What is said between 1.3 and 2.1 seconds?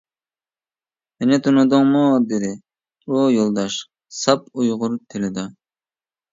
تونۇدۇڭمۇ؟